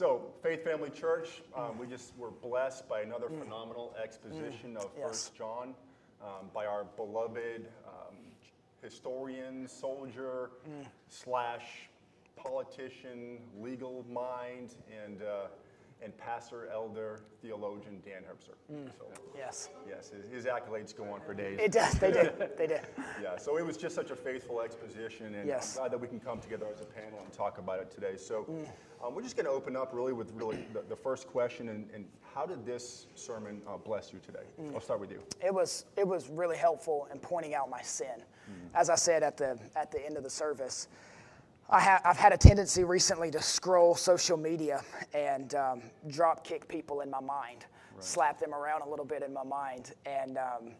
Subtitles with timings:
[0.00, 5.06] So, Faith Family Church, um, we just were blessed by another phenomenal exposition of Yes.
[5.06, 5.74] First John
[6.22, 8.16] um, by our beloved um,
[8.82, 10.52] historian, soldier,
[11.10, 11.90] slash
[12.34, 14.70] politician, legal mind,
[15.04, 15.48] and uh,
[16.02, 18.54] and pastor, elder, theologian Dan Herbster.
[18.98, 19.06] So,
[19.36, 19.68] Yes.
[19.88, 21.58] yes, his, his accolades go on for days.
[21.60, 21.94] It does.
[21.98, 22.32] They did.
[22.56, 22.80] They did.
[23.22, 25.76] Yeah, so it was just such a faithful exposition, and Yes.
[25.76, 28.16] I'm glad that we can come together as a panel and talk about it today.
[28.16, 28.46] So
[29.04, 31.88] um, we're just going to open up really with really the, the first question, and,
[31.94, 34.44] and how did this sermon uh, bless you today?
[34.74, 35.20] I'll start with you.
[35.44, 38.22] It was it was really helpful in pointing out my sin.
[38.74, 40.88] As I said at the at the end of the service,
[41.70, 44.82] I ha- I've had a tendency recently to scroll social media
[45.14, 47.64] and um, drop kick people in my mind,
[48.00, 50.72] slap them around a little bit in my mind, and um,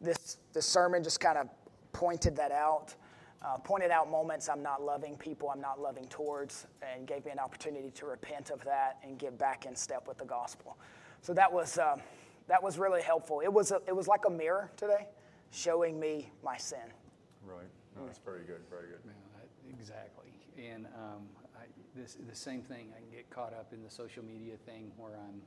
[0.00, 1.48] this this sermon just kind of
[1.92, 2.94] pointed that out.
[3.42, 7.30] Uh, pointed out moments I'm not loving people I'm not loving towards, and gave me
[7.30, 10.76] an opportunity to repent of that and get back in step with the gospel.
[11.22, 12.02] So that was um,
[12.48, 13.40] that was really helpful.
[13.40, 15.06] It was a, it was like a mirror today,
[15.50, 16.92] showing me my sin.
[17.46, 17.64] Right.
[17.96, 18.60] No, that's very good.
[18.68, 18.98] Very good.
[19.06, 19.19] Yeah, that- Exactly.
[20.60, 24.24] And um, I, this, the same thing, I can get caught up in the social
[24.24, 25.40] media thing where I'm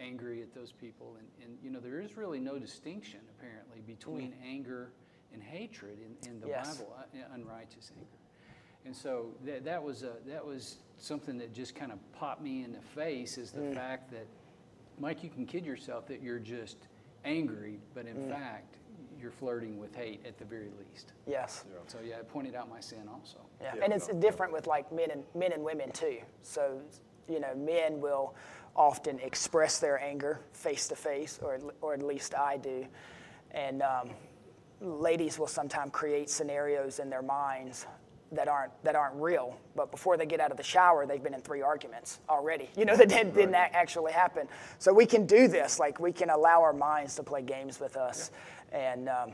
[0.00, 1.16] angry at those people.
[1.18, 4.90] And, and you know, there is really no distinction, apparently, between anger
[5.32, 6.78] and hatred in, in the Yes.
[6.78, 8.08] Bible, uh, unrighteous anger.
[8.84, 12.64] And so that, that, was a, that was something that just kind of popped me
[12.64, 14.26] in the face is the fact that,
[14.98, 16.76] Mike, you can kid yourself that you're just
[17.24, 18.76] angry, but in fact,
[19.24, 21.14] you're flirting with hate at the very least.
[21.26, 21.64] Yes.
[21.86, 23.38] So yeah, I pointed out my sin also.
[23.60, 24.20] Yeah, Yeah, and it's no.
[24.20, 26.18] different with like men and men and women too.
[26.42, 26.78] So,
[27.26, 28.34] you know, men will
[28.76, 32.86] often express their anger face to face, or or at least I do,
[33.52, 34.10] and um,
[34.82, 37.86] ladies will sometimes create scenarios in their minds
[38.34, 39.56] that aren't that aren't real.
[39.76, 42.68] But before they get out of the shower, they've been in three arguments already.
[42.76, 44.48] You know, that didn't, didn't ac- actually happen.
[44.78, 45.78] So we can do this.
[45.78, 48.30] Like we can allow our minds to play games with us,
[48.72, 49.08] and.
[49.08, 49.32] Um,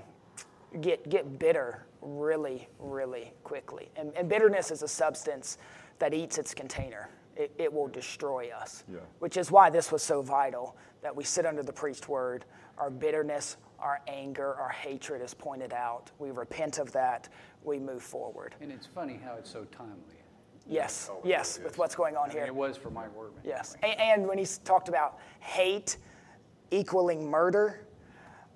[0.80, 5.58] get get bitter really really quickly and, and bitterness is a substance
[5.98, 9.00] that eats its container it, it will destroy us Yeah.
[9.18, 12.44] which is why this was so vital that we sit under the preached word
[12.78, 17.28] our bitterness our anger our hatred is pointed out we repent of that
[17.64, 20.18] we move forward And it's funny how it's so timely.
[20.68, 23.42] yes Oh, yes with what's going on And here it was for Mike Workman.
[23.44, 23.76] Yes.
[23.82, 25.96] A- And when he talked about hate
[26.70, 27.86] equaling murder,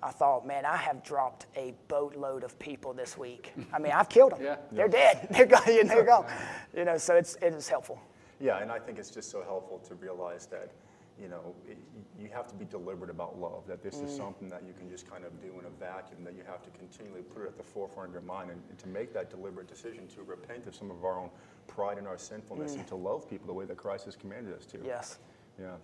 [0.03, 3.53] I thought, man, I have dropped a boatload of people this week.
[3.73, 4.43] I mean, I've killed them.
[4.43, 4.57] Yeah.
[4.71, 5.27] They're dead.
[5.31, 5.61] They're gone.
[5.87, 6.25] They're gone.
[6.77, 7.99] You know, so it's, it is helpful.
[8.39, 10.71] Yeah, and I think it's just so helpful to realize that,
[11.21, 11.77] you know, it,
[12.19, 14.17] you have to be deliberate about love, that this is mm.
[14.17, 16.69] something that you can just kind of do in a vacuum, that you have to
[16.71, 19.67] continually put it at the forefront of your mind and, and to make that deliberate
[19.67, 21.29] decision to repent of some of our own
[21.67, 22.79] pride and our sinfulness mm.
[22.79, 24.79] and to love people the way that Christ has commanded us to.
[24.83, 25.19] Yes.
[25.59, 25.75] Yeah.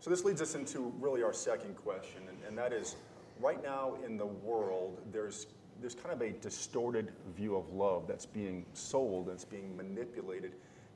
[0.00, 2.96] So this leads us into really our second question, and, and that is
[3.40, 5.46] right now in the world, there's,
[5.80, 10.52] there's kind of a distorted view of love that's being sold, that's being manipulated.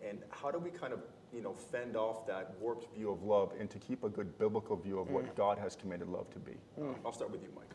[0.07, 1.01] And how do we kind of
[1.33, 4.77] you know, fend off that warped view of love and to keep a good biblical
[4.77, 6.53] view of what God has commanded love to be?
[6.81, 7.67] Uh, I'll start with you, Mike.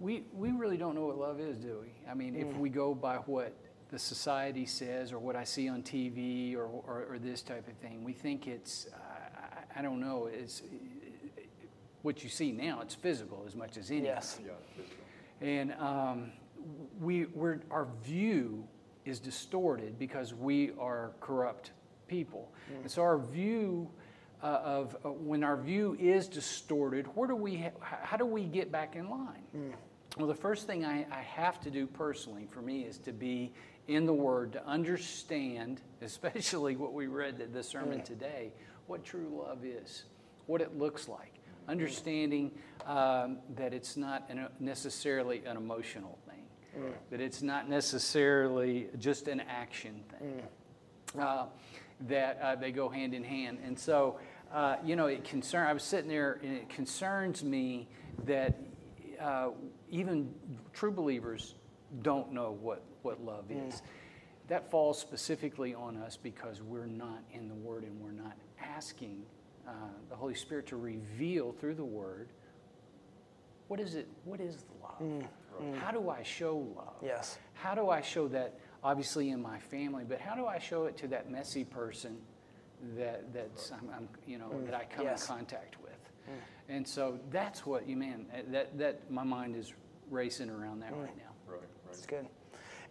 [0.00, 2.10] We, we really don't know what love is, do we?
[2.10, 3.54] I mean, if we go by what
[3.90, 7.74] the society says or what I see on TV or, or, or this type of
[7.74, 8.96] thing, we think it's, uh,
[9.76, 10.62] I, I don't know, it's
[12.02, 14.06] what you see now, it's physical as much as anything.
[14.06, 14.40] Yes.
[14.44, 15.46] Yeah.
[15.46, 16.32] And um,
[17.00, 18.66] we, we're, our view
[19.04, 21.72] is distorted because we are corrupt
[22.08, 22.52] people.
[22.82, 23.88] And so our view
[24.42, 28.44] uh, of uh, when our view is distorted, where do we, ha- how do we
[28.44, 29.74] get back in line?
[30.18, 33.52] Well, the first thing I, I have to do personally for me is to be
[33.88, 38.52] in the Word, to understand, especially what we read in the sermon today,
[38.88, 40.04] what true love is,
[40.46, 41.32] what it looks like.
[41.68, 42.50] Understanding
[42.86, 46.41] um, that it's not an, necessarily an emotional thing,
[47.10, 50.42] that it's not necessarily just an action thing
[51.18, 51.46] uh,
[52.08, 53.58] that uh, they go hand in hand.
[53.64, 54.18] And so,
[54.52, 55.66] uh, you know, it concern.
[55.66, 57.88] I was sitting there, and it concerns me
[58.24, 58.58] that
[59.20, 59.50] uh,
[59.90, 60.32] even
[60.72, 61.54] true believers
[62.02, 63.82] don't know what what love is.
[64.48, 69.22] That falls specifically on us because we're not in the Word and we're not asking
[69.66, 69.72] uh,
[70.08, 72.28] the Holy Spirit to reveal through the Word
[73.68, 74.08] what is it.
[74.24, 74.74] What is the
[75.60, 75.76] love?
[75.76, 76.94] How do I show love?
[77.02, 77.38] Yes.
[77.54, 80.96] How do I show that, obviously, in my family, but how do I show it
[80.98, 82.18] to that messy person
[82.96, 84.64] that, that's, I'm, I'm, you know, mm.
[84.66, 85.22] that I come Yes.
[85.22, 85.92] in contact with?
[86.28, 86.76] Mm.
[86.76, 89.72] And so that's what, you man, eh, that, that my mind is
[90.10, 91.32] racing around that right now.
[91.46, 91.92] Right, right.
[91.92, 92.26] It's good.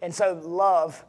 [0.00, 1.04] And so love,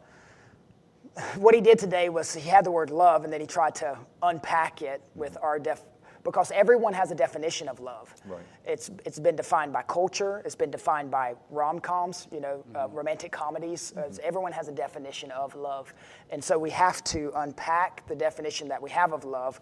[1.35, 3.97] what he did today was he had the word love and then he tried to
[4.21, 5.81] unpack it with our def
[6.24, 8.14] because everyone has a definition of love.
[8.25, 8.42] Right.
[8.66, 10.42] It's it's been defined by culture.
[10.46, 12.28] It's been defined by rom coms.
[12.31, 12.96] You know, uh, Mm-hmm.
[12.96, 13.94] romantic comedies.
[13.98, 15.94] Uh, everyone has a definition of love,
[16.30, 19.60] and so we have to unpack the definition that we have of love,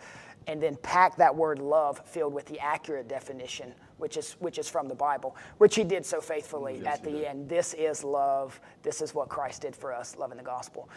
[0.47, 4.69] and then pack that word love filled with the accurate definition, which is which is
[4.69, 7.23] from the Bible, which he did so faithfully Yes, at the did.
[7.25, 7.49] end.
[7.49, 8.59] This is love.
[8.83, 10.89] This is what Christ did for us, loving the gospel.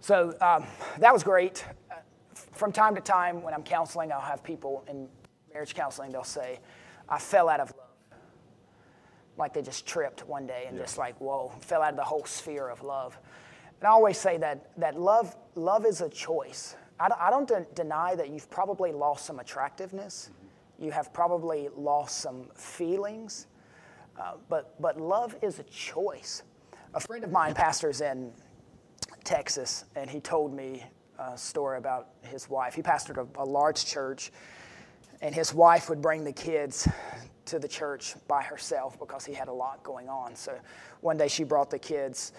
[0.00, 0.64] So um,
[1.00, 1.64] that was great.
[1.90, 1.94] Uh,
[2.52, 5.08] From time to time, when I'm counseling, I'll have people in
[5.52, 6.60] marriage counseling, they'll say,
[7.08, 8.18] I fell out of love.
[9.36, 10.82] Like they just tripped one day and Yeah.
[10.82, 13.18] just like, whoa, fell out of the whole sphere of love.
[13.80, 16.76] And I always say that, that love, love is a choice.
[17.00, 20.30] I don't, I don't de- deny that you've probably lost some attractiveness.
[20.78, 23.46] You have probably lost some feelings.
[24.20, 26.42] Uh, but, but love is a choice.
[26.94, 28.32] A friend of mine pastors in
[29.22, 30.84] Texas, and he told me
[31.18, 32.74] a story about his wife.
[32.74, 34.30] He pastored a, a large church,
[35.20, 36.88] and his wife would bring the kids
[37.46, 40.36] to the church by herself because he had a lot going on.
[40.36, 40.58] So
[41.00, 42.32] one day she brought the kids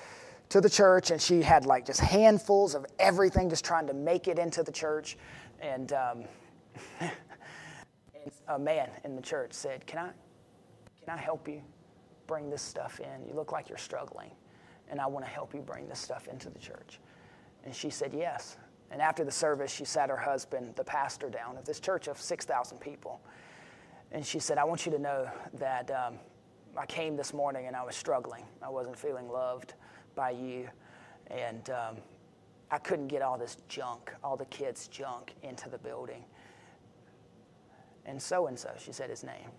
[0.49, 4.27] to the church, and she had like just handfuls of everything, just trying to make
[4.27, 5.17] it into the church.
[5.59, 6.23] And, um,
[7.01, 7.11] and
[8.47, 10.09] a man in the church said, "Can I,
[11.03, 11.61] can I help you
[12.27, 13.27] bring this stuff in?
[13.27, 14.31] You look like you're struggling,
[14.89, 16.99] and I want to help you bring this stuff into the church."
[17.63, 18.57] And she said, Yes.
[18.91, 22.19] And after the service, she sat her husband, the pastor, down of this church of
[22.19, 23.21] 6,000 people.
[24.11, 26.15] And she said, I want you to know that um,
[26.75, 28.45] I came this morning and I was struggling.
[28.63, 29.75] I wasn't feeling loved
[30.15, 30.69] by you.
[31.27, 31.97] And um,
[32.71, 36.23] I couldn't get all this junk, all the kids' junk, into the building.
[38.05, 39.51] And so and so, she said his name,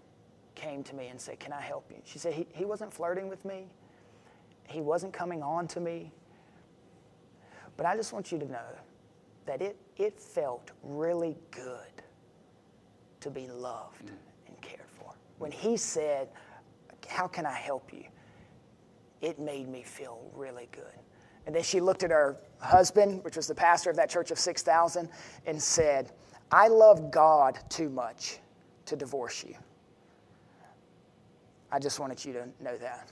[0.57, 1.99] came to me and said, Can I help you?
[2.05, 3.69] She said, He, he wasn't flirting with me,
[4.67, 6.11] he wasn't coming on to me.
[7.77, 8.77] But I just want you to know
[9.47, 12.03] that it, it felt really good
[13.21, 14.13] to be loved mm.
[14.47, 15.15] and cared for.
[15.39, 16.29] When he said,
[17.09, 18.05] How can I help you?
[19.21, 20.85] It made me feel really good.
[21.47, 24.39] And then she looked at her husband, which was the pastor of that church of
[24.39, 25.09] 6,000,
[25.47, 26.13] and said,
[26.51, 28.39] I love God too much
[28.87, 29.55] to divorce you.
[31.73, 33.11] I just wanted you to know that.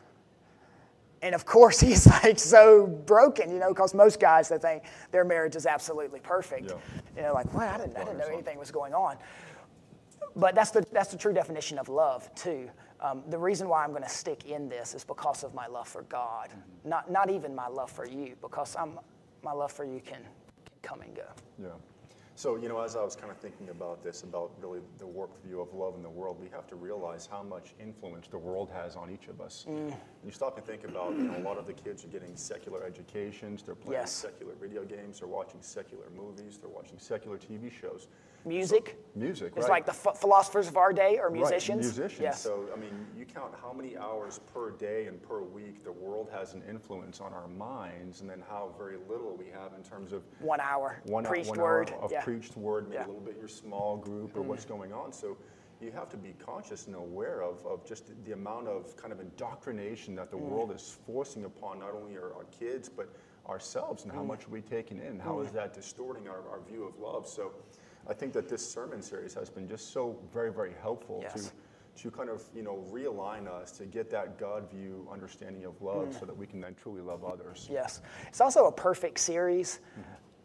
[1.23, 5.25] And of course, he's like so broken, you know, because most guys they think their
[5.25, 6.71] marriage is absolutely perfect.
[6.71, 6.77] Yeah.
[7.17, 9.17] You know, like, well, I didn't, I didn't know anything was going on.
[10.37, 12.71] But that's the, that's the true definition of love, too.
[13.01, 15.89] Um, the reason why I'm going to stick in this is because of my love
[15.89, 16.51] for God,
[16.85, 18.99] not, not even my love for you, because I'm,
[19.43, 20.21] my love for you can,
[20.65, 21.27] can come and go.
[21.61, 21.69] Yeah.
[22.39, 25.45] So, you know, as I was kind of thinking about this, about really the warped
[25.45, 28.71] view of love in the world, we have to realize how much influence the world
[28.73, 29.67] has on each of us.
[29.69, 29.93] Mm.
[30.25, 32.85] You stop and think about, you know, a lot of the kids are getting secular
[32.85, 34.13] educations, they're playing Yes.
[34.13, 38.07] secular video games, they're watching secular movies, they're watching secular TV shows.
[38.53, 39.85] Music music, It's right.
[39.85, 41.81] like the ph- philosophers of our day or Right, musicians.
[41.87, 42.21] musicians.
[42.21, 42.41] Yes.
[42.41, 46.29] So, I mean, you count how many hours per day and per week the world
[46.33, 50.13] has an influence on our minds, and then how very little we have in terms
[50.13, 51.91] of one hour one, preached one word.
[51.91, 52.23] hour of yeah.
[52.23, 53.01] preached word, maybe Yeah.
[53.03, 53.11] Mm-hmm.
[53.11, 55.13] a little bit your small group or what's going on.
[55.13, 55.37] So
[55.81, 59.21] you have to be conscious and aware of, of just the amount of kind of
[59.21, 60.49] indoctrination that the Mm.
[60.49, 63.09] world is forcing upon not only our, our kids, but
[63.49, 64.27] ourselves and how Mm.
[64.29, 65.19] much are we taking in?
[65.19, 67.27] How is that distorting our, our view of love?
[67.27, 67.53] So
[68.09, 71.53] I think that this sermon series has been just so very, very helpful Yes.
[71.97, 75.81] to, to kind of, you know, realign us to get that God view understanding of
[75.83, 76.21] love Mm.
[76.21, 77.69] so that we can then truly love others.
[77.71, 78.01] Yes.
[78.29, 79.81] It's also a perfect series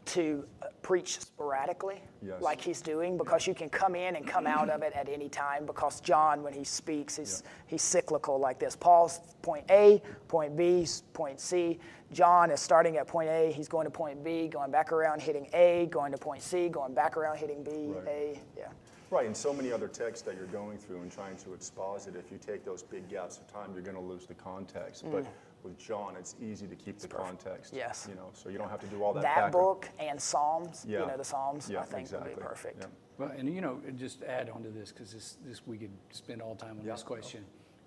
[0.06, 2.40] to uh, preach sporadically, Yes.
[2.40, 5.28] like he's doing, because you can come in and come out of it at any
[5.28, 5.66] time.
[5.66, 8.76] Because John, when he speaks, he's, he's cyclical like this.
[8.76, 11.78] Paul's point A, point B, point C.
[12.12, 15.48] John is starting at point A, he's going to point B, going back around, hitting
[15.52, 18.06] A, going to point C, going back around, hitting B, Right.
[18.08, 18.40] A.
[18.56, 18.68] Yeah.
[19.10, 22.32] Right, and so many other texts that you're going through and trying to exposit, if
[22.32, 25.04] you take those big gaps of time, you're going to lose the context.
[25.10, 25.24] But
[25.64, 27.72] with John, it's easy to keep the context.
[27.72, 27.78] Mm.
[27.78, 28.06] Yes.
[28.08, 29.22] You know, so you don't have to do all that.
[29.22, 31.00] That back- book and Psalms, Yeah.
[31.00, 32.30] you know, the Psalms, Yeah, I think exactly.
[32.30, 32.80] would be perfect.
[32.82, 32.86] Yeah.
[33.18, 36.42] Well, and you know, just add on to this, because this, this, we could spend
[36.42, 36.92] all time on Yeah.
[36.92, 37.44] this question,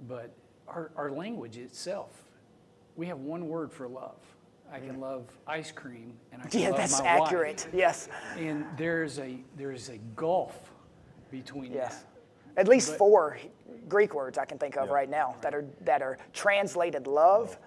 [0.07, 0.31] but
[0.67, 2.23] our, our language itself,
[2.95, 4.17] we have one word for love.
[4.71, 7.27] I can love ice cream and I can Yeah, love that's my wife.
[7.27, 7.67] accurate.
[7.73, 8.09] Yes.
[8.37, 10.73] And there's a, there's a gulf
[11.31, 11.99] between Yes.
[12.03, 12.05] that.
[12.57, 13.37] At least But- four
[13.87, 14.93] Greek words I can think of Yeah.
[14.93, 17.57] right now that are that are translated love,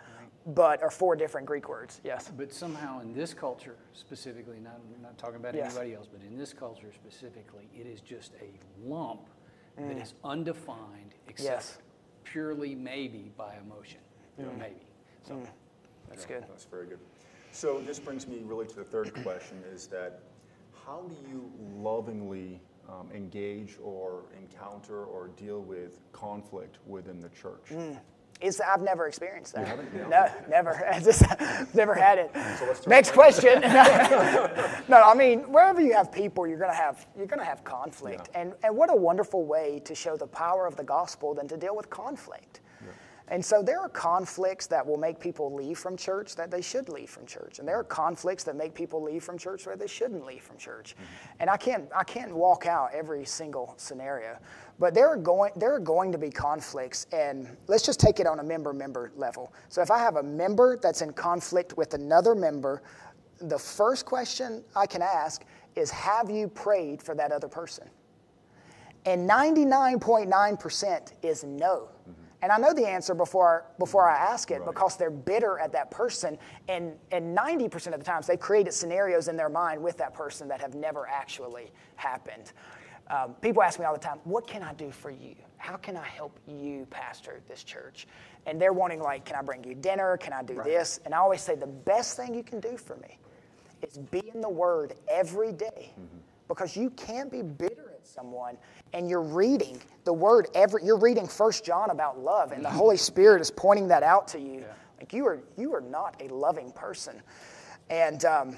[0.47, 2.01] but are four different Greek words.
[2.05, 2.31] Yes.
[2.31, 5.71] But somehow in this culture specifically, not, not talking about Yes.
[5.77, 8.51] anybody else, but in this culture specifically, it is just a
[8.83, 9.29] lump
[9.77, 11.53] that is undefined except Mm.
[11.57, 11.79] Yes.
[12.25, 14.01] purely maybe by emotion.
[14.37, 14.87] Maybe.
[15.23, 15.41] So
[16.09, 16.49] That's Yeah, good.
[16.49, 16.99] That's very good.
[17.53, 20.21] So this brings me really to the third question: is that
[20.85, 27.67] how do you lovingly um, engage or encounter or deal with conflict within the church?
[27.71, 27.99] Mm.
[28.41, 29.79] It's, I've never experienced that.
[29.95, 30.09] Yeah.
[30.09, 30.89] No, never.
[30.93, 31.23] I just
[31.75, 32.31] never had it.
[32.59, 33.61] So Next question.
[33.61, 38.41] no, I mean wherever you have people, you're gonna have you're gonna have conflict, Yeah.
[38.41, 41.57] and and what a wonderful way to show the power of the gospel than to
[41.57, 42.61] deal with conflict.
[43.31, 46.89] And so there are conflicts that will make people leave from church that they should
[46.89, 49.87] leave from church, and there are conflicts that make people leave from church where they
[49.87, 50.95] shouldn't leave from church.
[50.95, 51.33] Mm-hmm.
[51.41, 54.37] And I can't I can't walk out every single scenario,
[54.81, 58.27] but there are going there are going to be conflicts, and let's just take it
[58.27, 59.53] on a member member level.
[59.69, 62.83] So if I have a member that's in conflict with another member,
[63.41, 65.45] the first question I can ask
[65.77, 67.89] is, Have you prayed for that other person?
[69.07, 71.89] And 99.9% is no.
[72.09, 72.20] Mm-hmm.
[72.43, 74.67] And I know the answer before, before I ask it Right.
[74.67, 76.39] because they're bitter at that person.
[76.69, 80.49] And, and 90% of the times they've created scenarios in their mind with that person
[80.49, 82.53] that have never actually happened.
[83.09, 85.35] Um, people ask me all the time, What can I do for you?
[85.59, 88.07] How can I help you pastor this church?
[88.47, 90.17] And they're wanting, like, Can I bring you dinner?
[90.17, 91.01] Can I do this?
[91.05, 93.19] And I always say, The best thing you can do for me
[93.83, 95.93] is be in the Word every day
[96.49, 97.80] because you can't be bitter
[98.15, 98.57] someone
[98.93, 100.85] and you're reading the Word every.
[100.85, 104.41] You're reading First John about love, and the Holy Spirit is pointing that out to
[104.41, 104.65] you.
[104.99, 107.23] Like you are, you are not a loving person,
[107.89, 108.57] and um,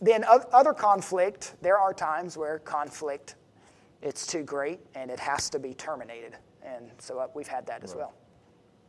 [0.00, 1.54] then other conflict.
[1.60, 3.34] There are times where conflict,
[4.02, 7.82] it's too great and it has to be terminated, and so uh, we've had that
[7.82, 7.98] as Right.
[7.98, 8.14] well.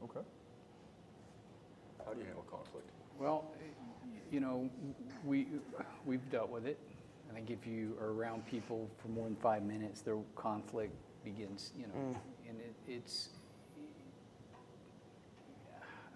[0.04, 0.26] Okay.
[2.06, 2.88] How do you handle conflict?
[3.20, 3.46] Well,
[4.32, 4.70] you know,
[5.26, 5.48] we,
[6.06, 6.80] we've dealt with it.
[7.30, 10.94] I think if you are around people for more than five minutes, their conflict
[11.24, 12.16] begins, you know, mm.
[12.50, 13.30] and it, it's,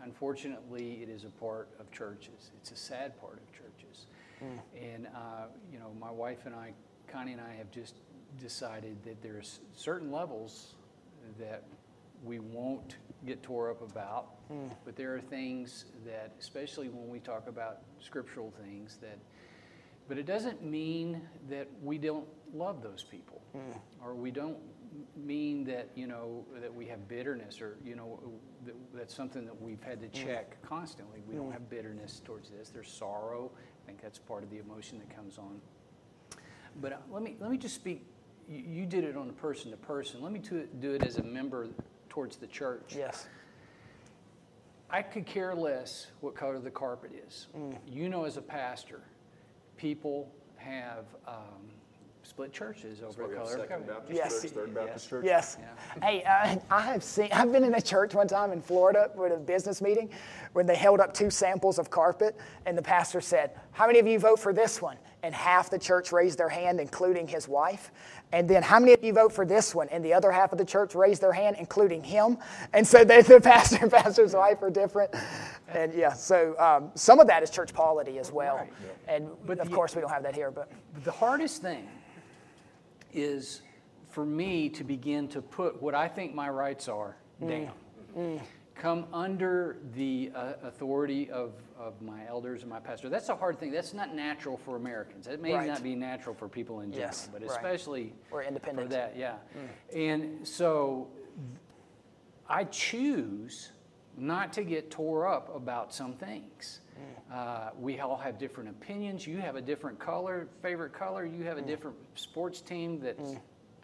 [0.04, 2.52] unfortunately, it is a part of churches.
[2.60, 4.08] It's a sad part of churches.
[4.44, 4.60] Mm.
[4.82, 6.74] And, uh, you know, my wife and I,
[7.08, 7.96] Connie and I have just
[8.42, 10.76] decided that there's certain levels
[11.40, 11.64] that
[12.24, 14.70] we won't get tore up about, mm.
[14.86, 19.20] but there are things that, especially when we talk about scriptural things, that,
[20.08, 23.78] but it doesn't mean that we don't love those people, hmm.
[24.04, 24.58] or we don't
[25.16, 28.20] mean that you know that we have bitterness, or you know
[28.66, 30.28] that, that's something that we've had to hmm.
[30.28, 31.22] check constantly.
[31.28, 31.54] We don't hmm.
[31.54, 32.70] have bitterness towards this.
[32.70, 33.52] There's sorrow.
[33.84, 35.60] I think that's part of the emotion that comes on.
[36.82, 38.06] But uh, let me let me just speak.
[38.50, 40.22] You, you did it on a person to person.
[40.22, 41.70] Let me to, do it as a member
[42.10, 42.96] towards the church.
[42.96, 43.28] Yes.
[44.90, 47.48] I could care less what color the carpet is.
[47.88, 49.02] You know, as a pastor,
[49.78, 51.70] people have um,
[52.24, 53.88] split churches over why the we have color of Second.
[53.88, 54.42] Baptist Yes.
[54.42, 55.26] Church, Third Baptist Church.
[55.26, 55.58] Yes.
[55.60, 56.08] Yeah.
[56.08, 57.30] Hey, uh, I have seen.
[57.34, 60.10] I've been in a church one time in Florida with a business meeting,
[60.54, 64.08] when they held up two samples of carpet, and the pastor said, "How many of
[64.08, 67.92] you vote for this one?" And half the church raised their hand, including his wife.
[68.34, 69.88] And then, how many of you vote for this one?
[69.90, 72.38] And the other half of the church raised their hand, including him.
[72.74, 75.14] And so they, the pastor and pastor's wife are different.
[75.70, 78.58] And yeah, so um, some of that is church polity as well.
[78.58, 78.74] Right.
[79.08, 80.70] And But of the- course, we don't have that here, but
[81.04, 81.88] The hardest thing
[83.14, 83.62] is
[84.10, 87.50] for me to begin to put what I think my rights are mm.
[87.50, 87.72] down.
[88.18, 88.42] Mm.
[88.76, 93.08] Come under the uh, authority of, of my elders and my pastor.
[93.08, 93.72] That's a hard thing.
[93.72, 95.28] That's not natural for Americans.
[95.28, 95.68] It may Right.
[95.68, 98.90] not be natural for people in general, Yes, but especially We're independent.
[98.90, 99.36] for that, yeah.
[99.94, 99.96] Mm.
[99.96, 101.08] And so
[102.50, 103.72] I choose
[104.18, 106.80] not to get tore up about some things.
[107.32, 109.26] Uh, we all have different opinions.
[109.26, 111.26] You have a different color, favorite color.
[111.26, 113.36] You have a different sports team that's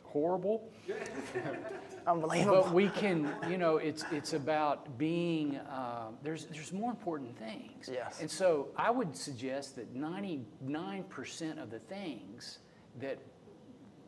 [0.03, 0.69] horrible.
[2.07, 2.63] unbelievable.
[2.63, 5.59] But we can, you know, it's it's about being.
[5.71, 7.89] Um, there's there's more important things.
[7.91, 8.19] Yes.
[8.21, 12.59] And so I would suggest that 99 percent of the things
[12.99, 13.17] that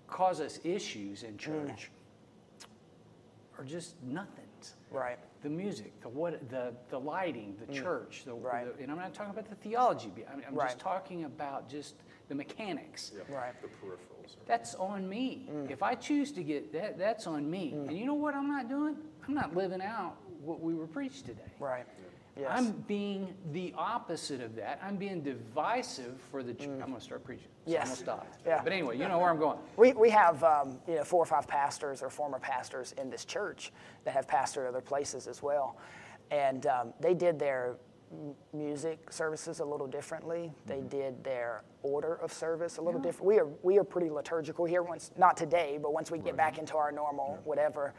[0.08, 1.90] cause us issues in church
[3.58, 3.96] are just
[4.62, 4.76] nothings.
[4.92, 5.18] right.
[5.42, 8.66] The music, the what, the the lighting, the church, the, Right.
[8.78, 10.12] the- and I'm not talking about the theology.
[10.32, 10.68] I'm, I'm Right.
[10.70, 11.96] just talking about just
[12.30, 13.12] the mechanics.
[13.16, 13.54] Yeah, Right.
[13.62, 14.36] The peripherals.
[14.46, 15.50] That's on me.
[15.52, 15.72] Mm.
[15.72, 17.74] If I choose to get that, that's on me.
[17.74, 18.98] And you know what I'm not doing?
[19.28, 21.52] I'm not living out what we were preached today.
[21.60, 21.86] Right.
[22.40, 22.50] Yes.
[22.52, 24.80] I'm being the opposite of that.
[24.84, 26.70] I'm being divisive for the church.
[26.70, 27.48] I'm going to start preaching.
[27.66, 27.74] So Mm.
[27.74, 27.82] Yes.
[27.82, 28.28] I'm going to stop.
[28.46, 28.62] Yeah.
[28.64, 29.58] But anyway, you know where I'm going.
[29.78, 33.26] We, we have um, you know four or five pastors or former pastors in this
[33.26, 33.72] church
[34.06, 35.78] that have pastored other places as well,
[36.32, 37.76] and um, they did their
[38.54, 40.52] music services a little differently.
[40.66, 43.26] They did their order of service a little different.
[43.28, 44.82] We are we are pretty liturgical here.
[44.84, 47.94] Once not today, but once we get back into our normal whatever.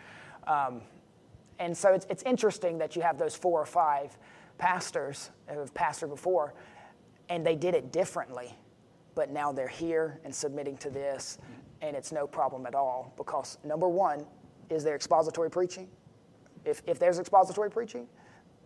[0.46, 0.82] Um,
[1.62, 4.18] and so it's, it's interesting that you have those four or five
[4.58, 6.54] pastors who have pastored before
[7.28, 8.52] and they did it differently,
[9.14, 11.38] but now they're here and submitting to this,
[11.80, 14.26] and it's no problem at all because number one,
[14.70, 15.88] is there expository preaching?
[16.64, 18.08] If, if there's expository preaching,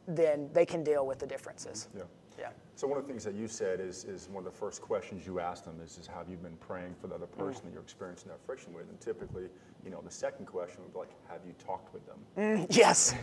[0.09, 1.89] then they can deal with the differences.
[1.95, 2.05] Yeah.
[2.39, 2.51] Yeah.
[2.75, 5.27] So one of the things that you said is, is one of the first questions
[5.27, 7.39] you asked them is, is have you been praying for the other mm.
[7.39, 8.89] person that you're experiencing that friction with?
[8.91, 9.45] And typically,
[9.85, 12.19] you know, the second question would be like, have you talked with them?
[12.37, 13.15] Mm, yes.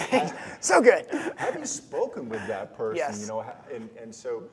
[0.60, 1.06] so good.
[1.36, 2.96] have you spoken with that person?
[2.96, 3.20] Yes.
[3.20, 4.44] You know, and, and so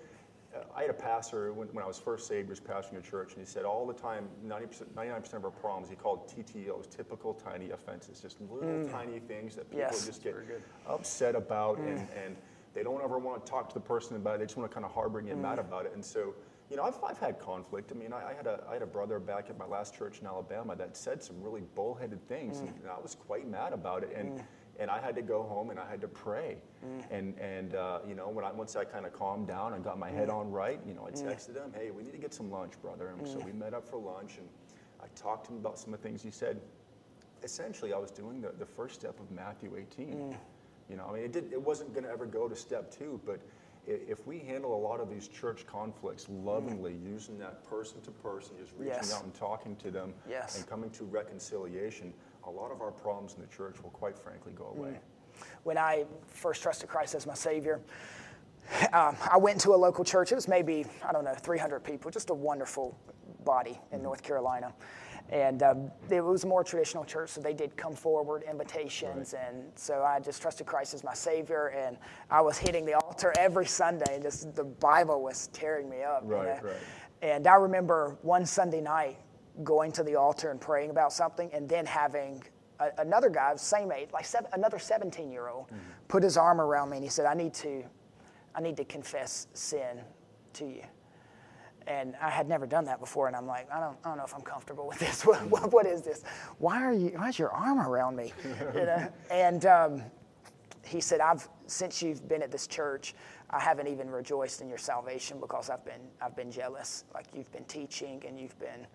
[0.54, 3.02] uh, I had a pastor when, when I was first saved, he was pastoring a
[3.02, 6.90] church, and he said all the time, 90%, 99% of our problems, he called TTOs,
[6.90, 8.92] typical tiny offenses, just little mm.
[8.92, 10.06] tiny things that people Yes.
[10.06, 10.36] just get
[10.88, 12.36] upset about, and, and
[12.74, 14.40] they don't ever want to talk to the person about it.
[14.40, 15.62] They just want to kind of harbor and get mad mm.
[15.62, 15.92] about it.
[15.94, 16.36] And so,
[16.70, 17.92] you know, I've, I've had conflict.
[17.92, 20.20] I mean, I, I, had a, I had a brother back at my last church
[20.22, 22.68] in Alabama that said some really bullheaded things, mm.
[22.68, 24.14] and I was quite mad about it.
[24.16, 24.44] And, mm.
[24.80, 26.58] and I had to go home and I had to pray.
[27.12, 29.98] And, and uh, you know, when I, once I kind of calmed down and got
[29.98, 32.52] my head on right, you know, I texted him, hey, we need to get some
[32.52, 33.14] lunch, brother.
[33.18, 34.48] And so we met up for lunch, and
[35.02, 36.62] I talked to him about some of the things he said
[37.44, 40.36] essentially I was doing the, the first step of Matthew 18.
[40.90, 43.22] You know, I mean, it, did, it wasn't going to ever go to step two,
[43.26, 43.40] but
[43.86, 46.46] if we handle a lot of these church conflicts mm-hmm.
[46.46, 49.14] lovingly, using that person to person, just reaching Yes.
[49.14, 50.58] out and talking to them Yes.
[50.58, 54.54] and coming to reconciliation, a lot of our problems in the church will quite frankly
[54.54, 54.90] go away.
[54.90, 55.46] Mm.
[55.64, 57.80] when I first trusted Christ as my Savior,
[58.92, 60.32] um, I went to a local church.
[60.32, 62.98] It was maybe, I don't know, 300 people, just a wonderful
[63.46, 64.04] body in mm-hmm.
[64.04, 64.74] North Carolina.
[65.32, 69.34] And um, it was a more traditional church, so they did come forward, invitations.
[69.34, 71.68] And so I just trusted Christ as my Savior.
[71.68, 71.98] And
[72.32, 76.24] I was hitting the altar every Sunday, and just the Bible was tearing me up.
[76.24, 76.70] you Right, know?
[76.70, 76.78] right.
[77.22, 79.18] And I remember one Sunday night
[79.64, 82.44] going to the altar and praying about something, and then having
[82.80, 85.68] a, another guy, same age, like seven, another 17 year old,
[86.08, 87.84] put his arm around me and he said, I need to,
[88.56, 90.00] I need to confess sin
[90.54, 90.84] to you.
[91.90, 94.24] And I had never done that before, and I'm like, I don't, I don't know
[94.24, 95.26] if I'm comfortable with this.
[95.30, 96.24] What, what, what is this?
[96.60, 97.10] Why are you?
[97.16, 98.32] Why is your arm around me?
[98.76, 99.12] You know?
[99.32, 100.04] And um,
[100.86, 103.14] he said, I've since you've been at this church,
[103.50, 107.06] I haven't even rejoiced in your salvation because I've been I've been jealous.
[107.14, 108.88] Like you've been teaching and you've been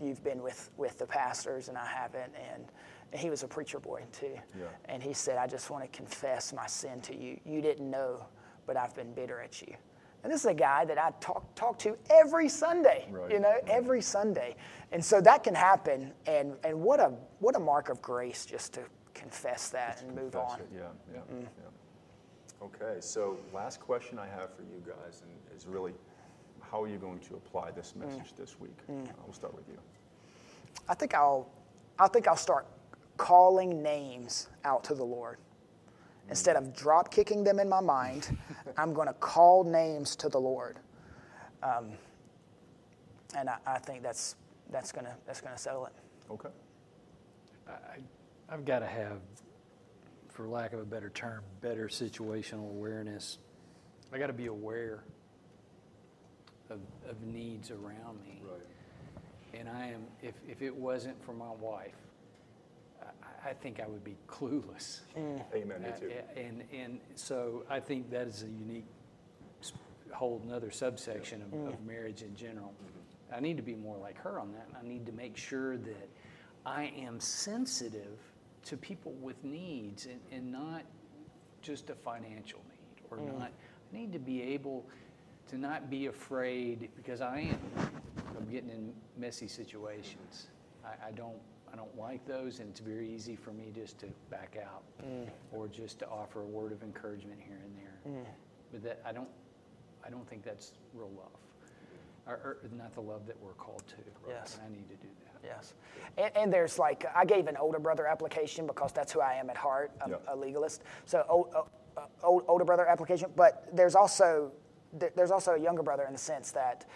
[0.00, 2.32] you've been with with the pastors and I haven't.
[2.52, 2.64] And,
[3.12, 4.38] and he was a preacher boy too.
[4.58, 4.66] Yeah.
[4.86, 7.38] And he said, I just want to confess my sin to you.
[7.44, 8.26] You didn't know,
[8.66, 9.74] but I've been bitter at you.
[10.24, 13.06] And this is a guy that I talk talk to every Sunday.
[13.10, 14.56] Right, You know, every Sunday.
[14.92, 16.12] And so that can happen.
[16.26, 18.80] And and what a what a mark of grace just to
[19.14, 20.60] confess that and move on.
[20.60, 20.80] it, Yeah,
[21.12, 21.40] yeah, mm-hmm.
[21.40, 21.68] yeah.
[22.62, 25.92] Okay, so last question I have for you guys and is really,
[26.60, 28.04] how are you going to apply this mm.
[28.04, 28.76] message this week?
[28.90, 29.08] Mm.
[29.08, 29.78] Uh, We'll start with you.
[30.88, 31.48] I think I'll,
[31.98, 32.66] I think I'll start
[33.16, 35.38] calling names out to the Lord.
[36.28, 38.36] Instead of drop kicking them in my mind,
[38.76, 40.78] I'm going to call names to the Lord.
[41.62, 41.92] Um,
[43.36, 44.36] and I, I think that's,
[44.70, 45.92] that's going to that's gonna settle it.
[46.30, 46.48] Okay.
[47.68, 47.72] I,
[48.48, 49.18] I've got to have,
[50.28, 53.38] for lack of a better term, better situational awareness.
[54.12, 55.04] I got to be aware
[56.70, 58.40] of, of needs around me.
[58.42, 59.60] Right.
[59.60, 61.94] And I am, if, if it wasn't for my wife,
[63.48, 65.00] I, I think I would be clueless.
[65.16, 65.42] Mm.
[65.54, 66.12] Amen, me Uh, too.
[66.36, 68.86] And, and so I think that is a unique,
[70.12, 71.86] whole another subsection of, of mm.
[71.86, 72.72] marriage in general.
[73.34, 74.68] I need to be more like her on that.
[74.78, 76.08] I need to make sure that
[76.64, 78.18] I am sensitive
[78.64, 80.82] to people with needs and, and not
[81.62, 83.38] just a financial need or mm.
[83.38, 83.50] not.
[83.92, 84.84] I need to be able
[85.48, 87.90] to not be afraid because I am.
[88.36, 90.48] I'm getting in messy situations.
[90.84, 91.38] I, I don't.
[91.72, 94.82] I don't like those, and it's very easy for me just to back out,
[95.52, 98.24] or just to offer a word of encouragement here and there.
[98.72, 99.28] But that I don't.
[100.06, 101.36] I don't think that's real love,
[102.26, 103.96] or, or not the love that we're called to.
[104.28, 104.54] Yes.
[104.56, 105.40] And I need to do that.
[105.44, 105.74] Yes.
[106.16, 109.50] And, and there's like, I gave an older brother application because that's who I am
[109.50, 110.16] at heart, a, Yeah.
[110.28, 110.82] a legalist.
[111.04, 111.68] So, o- o-
[112.00, 113.30] uh, old, older brother application.
[113.36, 114.52] But there's also,
[115.14, 116.86] there's also a younger brother in the sense that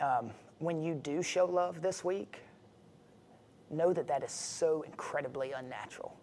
[0.00, 2.38] um, when you do show love this week,
[3.70, 6.16] know that that is so incredibly unnatural.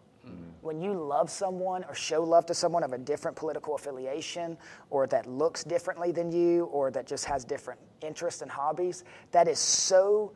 [0.61, 4.55] When you love someone or show love to someone of a different political affiliation
[4.91, 9.47] or that looks differently than you or that just has different interests and hobbies, that
[9.47, 10.33] is so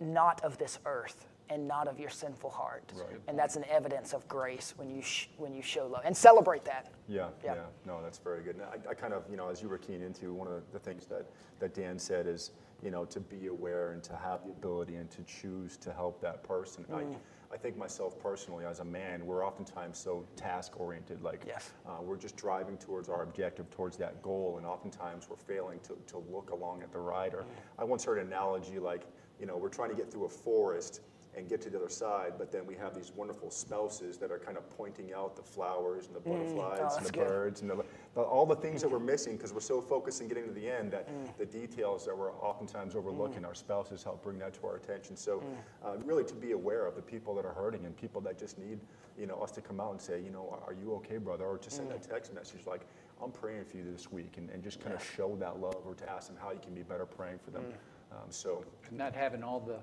[0.00, 2.90] not of this earth and not of your sinful heart.
[2.96, 3.20] Right.
[3.28, 6.02] And that's an evidence of grace when you, sh- when you show love.
[6.06, 6.90] And celebrate that.
[7.06, 7.56] Yeah, Yeah.
[7.56, 8.54] yeah, no, that's very good.
[8.54, 10.62] And I, I kind of, you know, as you were keen into, one of the,
[10.72, 11.26] the things that,
[11.58, 15.10] that Dan said is, you know, to be aware and to have the ability and
[15.10, 16.84] to choose to help that person.
[16.92, 17.04] I,
[17.52, 21.22] I think myself personally, as a man, we're oftentimes so task oriented.
[21.22, 21.72] Like Yes.
[21.86, 25.96] uh, we're just driving towards our objective, towards that goal, and oftentimes we're failing to,
[26.06, 27.44] to look along at the rider.
[27.78, 29.02] I once heard an analogy like,
[29.38, 31.00] you know, we're trying to get through a forest
[31.36, 34.38] and get to the other side, but then we have these wonderful spouses that are
[34.38, 37.26] kind of pointing out the flowers and the mm, butterflies Oh, and the good.
[37.26, 40.28] birds and the, the, all the things that we're missing because we're so focused on
[40.28, 41.36] getting to the end that mm.
[41.38, 43.46] the details that we're oftentimes overlooking, mm.
[43.46, 45.16] our spouses help bring that to our attention.
[45.16, 45.42] So,
[45.84, 48.58] uh, really, to be aware of the people that are hurting and people that just
[48.58, 48.80] need,
[49.16, 51.44] you know, us to come out and say, you know, are you okay, brother?
[51.44, 52.82] Or to send a text message like,
[53.22, 55.94] I'm praying for you this week, and, and just kind of show that love, or
[55.94, 57.64] to ask them how you can be better praying for them.
[58.10, 59.78] Um, so, and not having all the,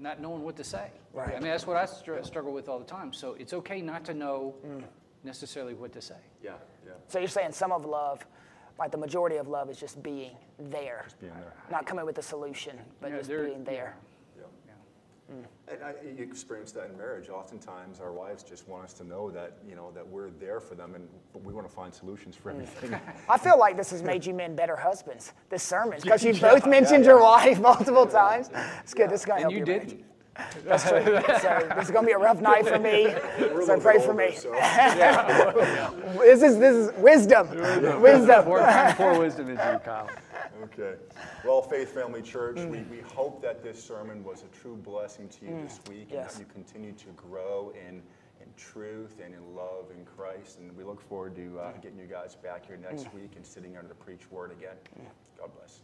[0.00, 0.90] not knowing what to say.
[1.12, 1.30] Right.
[1.30, 3.12] I mean, that's what I str- struggle with all the time.
[3.12, 4.82] So it's okay not to know mm.
[5.24, 6.14] necessarily what to say.
[6.42, 6.52] yeah,
[6.86, 8.24] yeah, So you're saying some of love,
[8.78, 11.52] like the majority of love, is just being there, just being there.
[11.70, 13.96] not coming with a solution, but Yeah, just there- being there.
[15.28, 15.34] Yeah.
[15.68, 15.74] Yeah.
[15.74, 17.28] And I, you experience that in marriage.
[17.28, 20.74] Oftentimes, our wives just want us to know that you know that we're there for
[20.74, 21.08] them, and
[21.44, 22.62] we want to find solutions for mm.
[22.62, 23.00] everything.
[23.28, 25.32] I feel like this has made you men better husbands.
[25.50, 28.50] This sermon, because you both mentioned your wife multiple times.
[28.82, 29.10] It's good.
[29.10, 30.04] This is gonna And help you your didn't.
[30.64, 31.02] That's true.
[31.40, 33.14] So this is gonna be a rough night for me.
[33.38, 34.34] We're So pray for older, me.
[34.36, 34.52] so-
[36.18, 37.48] This is this is wisdom.
[38.00, 38.44] Wisdom.
[38.44, 40.08] Pour, trying to wisdom is you, Kyle.
[40.62, 40.94] Okay.
[41.44, 42.90] Well, Faith Family Church, we, mm.
[42.90, 45.62] we hope that this sermon was a true blessing to you mm.
[45.62, 48.02] this week and that you continue to grow in,
[48.40, 50.58] in truth and in love in Christ.
[50.58, 51.82] And we look forward to uh, mm.
[51.82, 54.76] getting you guys back here next week and sitting under the preach word again.
[55.38, 55.80] God bless.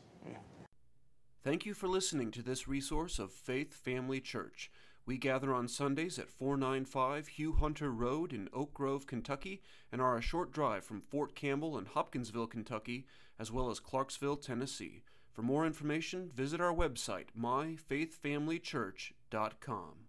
[1.44, 4.70] Thank you for listening to this resource of Faith Family Church.
[5.04, 10.16] We gather on Sundays at 495 Hugh Hunter Road in Oak Grove, Kentucky, and are
[10.16, 13.06] a short drive from Fort Campbell and Hopkinsville, Kentucky,
[13.42, 15.02] as well as Clarksville, Tennessee.
[15.32, 19.94] For more information, visit our website, myfaithfamilychurch.com.